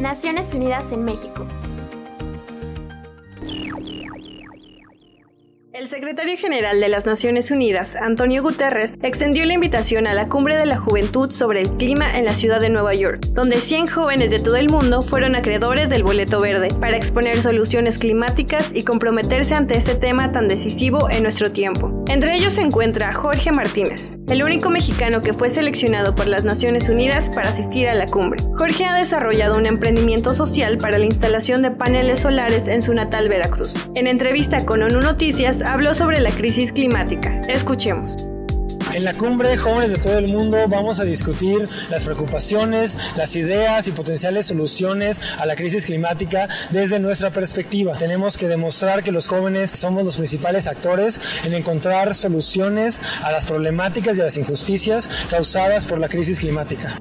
[0.00, 1.44] Naciones Unidas en México.
[5.72, 10.56] El secretario general de las Naciones Unidas, Antonio Guterres, extendió la invitación a la Cumbre
[10.56, 14.30] de la Juventud sobre el Clima en la ciudad de Nueva York, donde 100 jóvenes
[14.30, 19.54] de todo el mundo fueron acreedores del boleto verde para exponer soluciones climáticas y comprometerse
[19.54, 22.02] ante este tema tan decisivo en nuestro tiempo.
[22.08, 26.88] Entre ellos se encuentra Jorge Martínez, el único mexicano que fue seleccionado por las Naciones
[26.88, 28.42] Unidas para asistir a la cumbre.
[28.54, 33.28] Jorge ha desarrollado un emprendimiento social para la instalación de paneles solares en su natal
[33.28, 33.72] Veracruz.
[33.94, 37.40] En entrevista con ONU Noticias, habló sobre la crisis climática.
[37.48, 38.16] Escuchemos.
[38.92, 43.86] En la cumbre Jóvenes de todo el mundo vamos a discutir las preocupaciones, las ideas
[43.86, 47.96] y potenciales soluciones a la crisis climática desde nuestra perspectiva.
[47.96, 53.46] Tenemos que demostrar que los jóvenes somos los principales actores en encontrar soluciones a las
[53.46, 56.96] problemáticas y a las injusticias causadas por la crisis climática.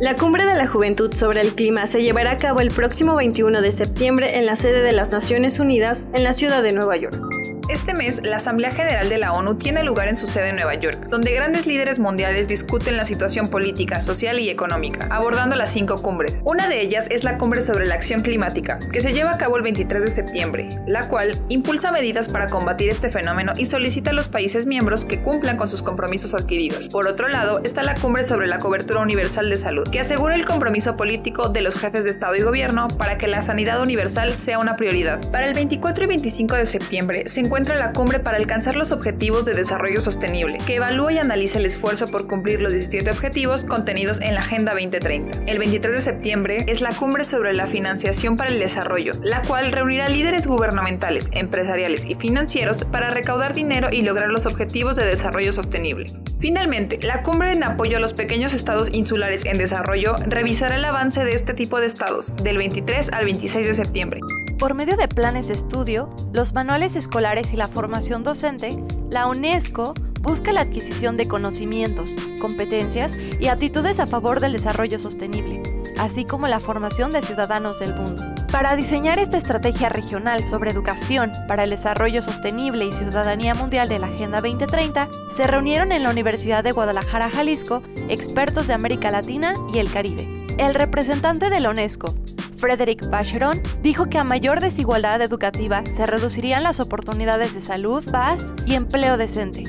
[0.00, 3.62] La Cumbre de la Juventud sobre el Clima se llevará a cabo el próximo 21
[3.62, 7.41] de septiembre en la sede de las Naciones Unidas en la ciudad de Nueva York.
[7.72, 10.74] Este mes, la Asamblea General de la ONU tiene lugar en su sede en Nueva
[10.74, 15.96] York, donde grandes líderes mundiales discuten la situación política, social y económica, abordando las cinco
[16.02, 16.42] cumbres.
[16.44, 19.56] Una de ellas es la Cumbre sobre la Acción Climática, que se lleva a cabo
[19.56, 24.12] el 23 de septiembre, la cual impulsa medidas para combatir este fenómeno y solicita a
[24.12, 26.90] los países miembros que cumplan con sus compromisos adquiridos.
[26.90, 30.44] Por otro lado, está la Cumbre sobre la Cobertura Universal de Salud, que asegura el
[30.44, 34.58] compromiso político de los jefes de Estado y Gobierno para que la sanidad universal sea
[34.58, 35.26] una prioridad.
[35.30, 39.54] Para el 24 y 25 de septiembre se la cumbre para alcanzar los objetivos de
[39.54, 44.34] desarrollo sostenible, que evalúa y analiza el esfuerzo por cumplir los 17 objetivos contenidos en
[44.34, 45.44] la Agenda 2030.
[45.46, 49.70] El 23 de septiembre es la cumbre sobre la financiación para el desarrollo, la cual
[49.72, 55.52] reunirá líderes gubernamentales, empresariales y financieros para recaudar dinero y lograr los objetivos de desarrollo
[55.52, 56.10] sostenible.
[56.40, 61.24] Finalmente, la cumbre en apoyo a los pequeños estados insulares en desarrollo revisará el avance
[61.24, 64.20] de este tipo de estados del 23 al 26 de septiembre.
[64.62, 69.92] Por medio de planes de estudio, los manuales escolares y la formación docente, la UNESCO
[70.20, 72.10] busca la adquisición de conocimientos,
[72.40, 75.60] competencias y actitudes a favor del desarrollo sostenible,
[75.98, 78.22] así como la formación de ciudadanos del mundo.
[78.52, 83.98] Para diseñar esta estrategia regional sobre educación para el desarrollo sostenible y ciudadanía mundial de
[83.98, 89.54] la Agenda 2030, se reunieron en la Universidad de Guadalajara, Jalisco, expertos de América Latina
[89.74, 90.28] y el Caribe.
[90.56, 92.14] El representante de la UNESCO,
[92.62, 98.54] Frederick Bacheron, dijo que a mayor desigualdad educativa se reducirían las oportunidades de salud, paz
[98.64, 99.64] y empleo decente.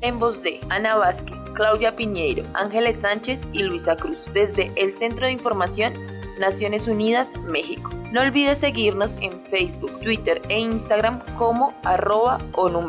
[0.00, 5.26] En voz de Ana Vázquez, Claudia Piñeiro, Ángeles Sánchez y Luisa Cruz, desde el Centro
[5.26, 5.92] de Información
[6.40, 7.88] Naciones Unidas, México.
[8.10, 12.88] No olvides seguirnos en Facebook, Twitter e Instagram como arroba ONU.